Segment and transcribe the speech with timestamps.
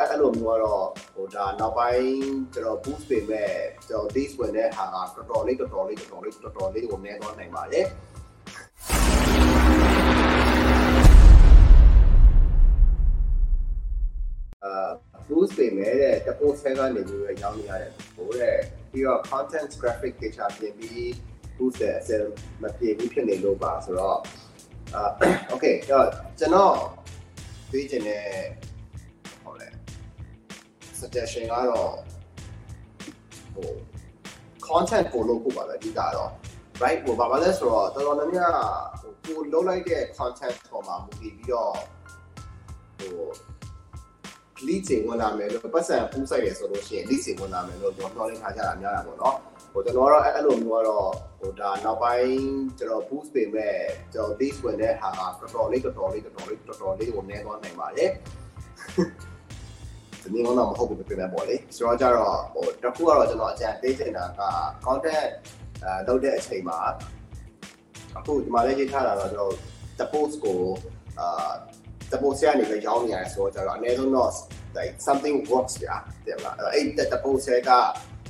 [0.00, 2.08] အဲ့လိုမျိုးကတော့ဟိုဒါနောက်ပိုင်း
[2.54, 3.52] ကျွန်တော် boost ပေးမဲ့
[3.88, 4.84] ကျွန်တော် days ဝင်တဲ့ဟာ
[5.14, 7.86] ကတော်တော်လေးတော်တော်လေးတော်တော်လေးတော်တော်လေးကိုနည်းသွားနိုင်ပါတယ်
[14.64, 14.92] အာ
[15.28, 18.56] boost ပေးမဲ့တဲ့တပိုးဆဲကနေပြီးတော့ရောင်းနေရတယ်ဟိုတဲ့
[18.90, 21.00] ပြီးတော့ content graphic ကိစ္စပြင်ပြီး
[21.56, 22.10] boost တဲ့အစ
[22.62, 24.18] မပြေဘူးဖြစ်နေလို့ပါဆိုတော့
[24.94, 25.02] အာ
[25.52, 26.06] okay တော့
[26.38, 26.76] ကျွန်တော်
[27.70, 28.73] ပေးချင်တဲ့ဟိုလေ
[31.04, 31.92] suggestion ကတော့
[33.54, 33.70] ဟို
[34.66, 36.30] content ကိုလုပ်ဖို့ပါပဲအဓိကတော့
[36.82, 38.56] right ဟိုဘာမှလဲဆိုတော့တော်တော်များများ
[39.00, 41.74] ဟိုကိုလုပ်လိုက်တဲ့ content ပေါ်မှာမူတည်ပြီးတော့
[42.98, 43.14] ဟို
[44.66, 49.36] lead တွေဝင်လာမယ်လို့ပတ်စံပူးဆိုင်ရဆိုလို့ရှိရင် lead တွေဝင်လာမယ်လို့ကျွန်တော်ပြောထားကြတာများတာပေါ့နော်
[49.72, 52.32] ဟိုကျွန်တော်ကတော့အဲ့လိုမျိုးကတော့ဟိုဒါနောက်ပိုင်း
[52.78, 53.76] ကျွန်တော် boost ပေးမဲ့
[54.12, 58.10] ကျွန်တော် lead ဝင်တဲ့ဟာကတော်တော်လေးတော်တော်လေးတော်တော်လေးတော်တော်လေးကိုနည်းသွားနိုင်ပါတယ်
[60.24, 64.42] ဒီနေ့ကတော့မဟုတ်ဘူးပြင်မယ်ပေါ့လေဆိုတော့ကြတော့ဟိုတစ်ခုကတော့ကျွန်တော်အကြံပေးချင်တာက
[64.86, 65.30] content
[65.84, 66.78] အဲလုပ်တဲ့အချိန်မှာ
[68.18, 69.52] အခုဒီမှာလည်းရေးထားတာတော့ကျွန်တော်
[69.98, 70.60] the post ကို
[71.20, 71.52] အာ
[72.12, 74.30] the post ရနေပဲရောင်းနေရတယ်ဆိုတော့ကြတော့အနည်းဆုံးတော့
[74.76, 77.70] like something works ဗျာတဲ့လားအဲ့ the post က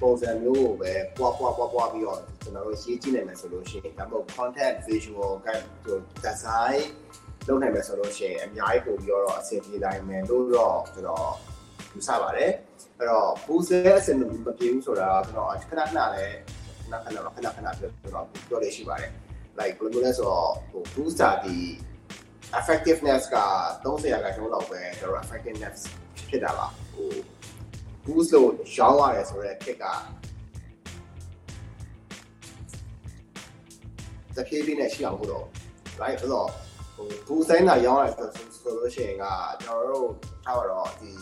[0.00, 5.48] ပုံစံမျိုးကိုပဲပွားပွားပွားပွားပြီးတော့ကျွန်တော်တို့ရေးကြည့်နိုင်မယ်ဆိုလို့ရှိရင်ဒါမှမဟုတ် content visual က
[5.84, 6.80] ဟို design
[7.48, 11.30] လုပ်နိုင်မယ်ဆိုလို့ရှိရင်အများကြီးပို့ပြီးတော့အဆင်ပြေနိုင်မယ်လို့တော့ကျွန်တော်
[11.92, 12.52] ယူဆပါတယ်
[12.98, 14.20] အဲ့တော့ boost ရဲ့အဆင်မ
[14.58, 16.36] ပြေဘူးဆိုတာကကျွန်တော်ခဏခဏလည်း
[16.90, 19.10] ခဏခဏခဏခဏပြောတော့ပြောလို့ရှိပါတယ်
[19.58, 21.56] like ဘယ်လိုလဲဆိုတော့ဟို booster ဒီ
[22.58, 23.38] effectiveness က
[23.84, 25.78] 30ရာခိုင်နှုန်းလောက်ပဲကျွန်တော် effectiveness
[26.28, 27.10] ဖြစ်တာပါဟို
[28.04, 29.84] boost လို့ရောင်းရတယ်ဆိုတော့ kick က
[34.36, 35.46] တဖြည်းဖြည်းနဲ့ရှိအောင်လို့တော့
[36.02, 36.48] right ဆိုတော့
[36.96, 39.24] ဟို boost ဆိုင်တာရောင်းရတယ်ဆိုဆိုလို့ရှိရင်က
[39.62, 40.08] ကျွန်တော်တို့
[40.44, 41.12] ထားတော့ဒီ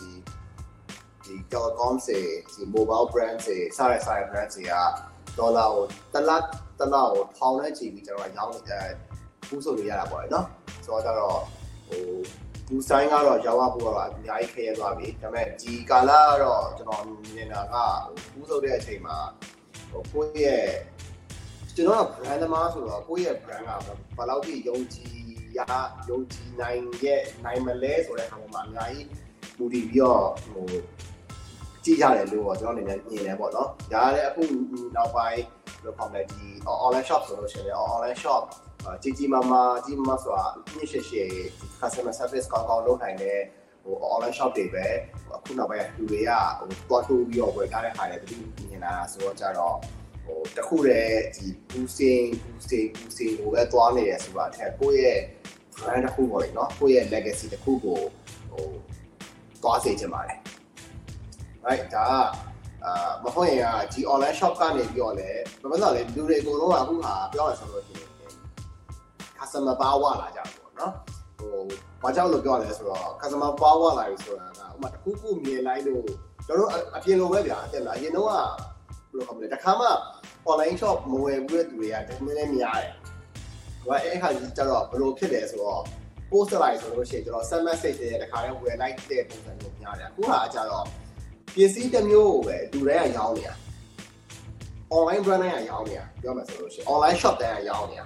[1.29, 2.19] ဒီ telecom တွေ
[2.53, 4.73] ဒီ mobile brand တွေစားရစားရ brand တွေက
[5.37, 6.31] ဒေါ်လာကိုတစ်လ
[6.79, 8.81] တစ်လကိုထောင်နဲ့ချီပြီးကျွန်တော်ရောင်းနေ
[9.47, 10.47] ပူးဆိုလို့ရတာပေါ့လေနော်
[10.85, 11.39] ဆိုတော့ကျတော့
[11.87, 12.03] ဟို
[12.67, 17.03] ပူဆိုင်ကတော့ရောင်းရဖို့ကတော့အများကြီးခရဲသွားပြီဒါပေမဲ့ဒီကာလကတော့ကျွန်တော်
[17.35, 17.75] မြင်တာက
[18.33, 19.17] ပူးဆိုတဲ့အချိန်မှာ
[19.91, 20.67] ဟိုကိုယ့်ရဲ့
[21.75, 23.69] ကျွန်တော်က brand သမားဆိုတော့ကိုယ့်ရဲ့ brand က
[24.17, 25.11] ဘယ်လောက်ထိယုံကြည်
[25.57, 25.59] ရ
[26.09, 29.07] ယုံကြည်နိုင်ရဲ့နိုင်မလဲဆိုတဲ့အခါမှာအများကြီး
[29.57, 30.65] မူတည်ပြီးတော့ဟို
[31.85, 34.43] ကြည့်ရတယ်လို့ကျွန်တော်အနေနဲ့မြင်တယ်ပေါ့နော်။ဒါလည်းအခု
[34.95, 35.43] နောက်ပိုင်း
[35.83, 36.43] လို့ခေါ်တယ်ဒီ
[36.83, 38.43] online shop ဆိုလို့ရှိရင် online shop
[39.03, 40.45] ကြီးကြီးမားမားကြီးမားဆိုတာ
[40.75, 41.29] ညှိရှေ့ရှေ့
[41.79, 43.39] customer service ကောင်းကောင်းလုပ်နိုင်တဲ့
[43.83, 44.85] ဟို online shop တွေပဲ
[45.35, 48.37] အခုနောက်ပိုင်းလူတွေကဟိုတွားတိုးပြီးတော့ဝယ်ထားတဲ့ဟာတွေတတိ
[48.69, 49.75] မြင်လာတာဆိုတော့ကြတော့
[50.25, 55.19] ဟိုတခုတည်းဒီ boosting boosting boosting ကိုပဲတွားနေရဆိုတာအထက်ကိုယ့်ရဲ့
[55.75, 57.99] brand တစ်ခုပေါ့လေနော်ကိုယ့်ရဲ့ legacy တစ်ခုကို
[58.51, 58.67] ဟို
[59.63, 60.37] တွားစေချင်ပါတယ်
[61.65, 62.13] right ဒါက
[62.85, 68.09] အာမဟုတ်ရင်ကဒီ online shop ကနေပြီးတော့လည်းဘာမှမလဲလူတွေအကုန်လုံးကအခုဟာပြောရဆိုလို့ရှိရင်
[69.37, 70.93] customer power လာကြပေါ့နော်
[71.39, 71.53] ဟို
[72.01, 76.05] ဘာကြောင့်လို့ပြောရလဲဆိုတော့ customer power လာပြီဆိုတာကဥပမာတစ်ခုခုမြင်လိုက်လို့
[76.47, 78.43] ကျွန်တော်အပြင်လိုပဲဗျာတဲ့လားအရင်တော့ကဘယ်
[79.13, 79.87] လိုခေါ်မလဲတခါမှ
[80.49, 82.93] online shop မဝယ်ဘူးတဲ့သူတွေကတကယ်လည်းများတယ်
[83.83, 85.81] ဟိုအဲ့ခါကြီးကျတော့ဘယ်လိုဖြစ်လဲဆိုတော့
[86.29, 90.85] post လိုက်ဆိုလို့ရှိရင်ကျွန်တော် send message တွေတခါတည်းဝယ်လိုက်တဲ့ပုံစံမျိုးများတယ်အခုဟာကျတော့
[91.55, 93.53] ပစ္စည်းတစ်မျိုးကိုပဲလူတွေကရောင်းနေတာ
[94.93, 98.05] online brand တွေကရောင်းနေတာပြောမှဆိုလို့ရှိရင် online shop တွေကရောင်းနေတာ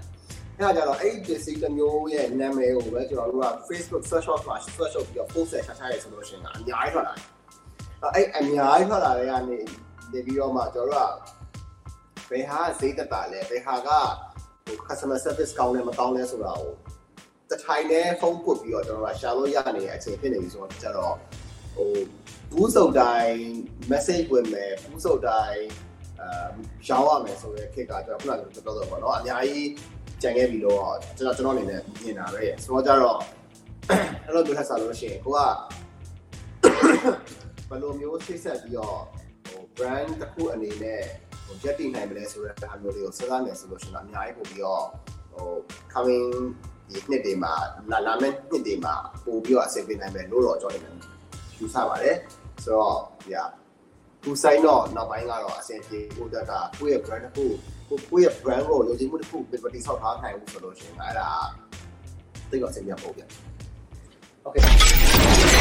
[0.57, 7.23] အဲ့ဒါကြတော့အဲ့ဒီပစ္စည်းတစ်မျိုးရဲ့နာမည်ကိုပဲကျွန်တော်တို့က Facebook search box မှာ search လုပ်ပြီးတော့ post ဆက်ချထားရဆိုလို့ရှိရင်အများကြီးထွက်လာတယ်
[8.15, 9.57] အဲ့အများကြီးထွက်လာတဲ့ကနေ
[10.11, 11.13] နေပြီးတော့မှကျွန်တော်တို့
[12.27, 13.89] ကဘယ်ဟာဈေးတက်တာလဲဘယ်ဟာက
[14.65, 16.71] ဟို customer service ကောင်းတယ်မကောင်းလဲဆိုတာကို
[17.49, 21.15] တထိုင်နဲ့ဖုန်းပုတ်ပြီးတော့ကျွန်တော်ကရှာလို့ရနေတဲ့အချိန်ဖြစ်နေပြီဆိုတော့ကျတော့
[21.75, 21.89] ဟို
[22.53, 23.35] ဘူးစုံတိုင်း
[23.91, 25.65] message ဝင်မယ်ဘူးစုံတိုင်း
[26.21, 26.47] အာ
[26.87, 29.69] ရောင်းရမယ်ဆိုတဲ့ခေတ်ကကျွန်တော်ခုနကပြောတော့ပေါ့နော်အများကြီး
[30.21, 33.19] ကြံခဲ့ပြီတော့ကျွန်တော်ကျွန်တော်အနေနဲ့မြင်တာပဲဆိုတော့ကြတော့
[34.25, 35.39] အဲ့လိုပြောထပ်စားလို့ရှိရင်ကိုက
[37.69, 38.97] ဘယ်လိုမျိုးဆိတ်ဆက်ပြီးတော့
[39.47, 41.01] ဟို brand တစ်ခုအနေနဲ့
[41.45, 44.83] ဟိုရက်တည်နိုင်မလဲဆိုတဲ့အားမျိုးလေးကိုစဉ်းစားမယ်ဆိုလို့ရှိရင်အများကြီးပို့ပြီးတော့
[45.31, 45.49] ဟို
[45.93, 46.27] coming
[46.89, 47.53] ဒီနှစ်တွေမှာ
[47.91, 48.95] လာလာမယ့်နှစ်တွေမှာ
[49.25, 51.07] ပို့ပြီးတော့အဆင်ပြေနိုင်မယ်လို့တော့ကျွန်တော်အနေနဲ့
[51.59, 52.17] ယူဆပါတယ်
[52.63, 52.99] ဆိုတော့
[53.33, 53.47] yeah
[54.23, 57.45] ဘူဆိုင်တော့နောက်ပိုင်းကတော့အဆင်ပြေဖို့တက်ကကိုယ့်ရဲ့ brand တစ်ခု
[57.89, 61.29] ကိုကိုယ့်ရဲ့ brand ကိုယုံကြည်မှုတစ်ခုပြပတိဆောက်ထားနိုင်ဘူးဆိုလို့ရှိရင်အဲ့ဒါ
[62.49, 63.23] တိတ်တော့အဆင်ပြေဖို့ဗျ
[64.45, 65.52] Okay